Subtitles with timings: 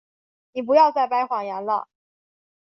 [0.53, 1.87] 你不要再掰谎言了。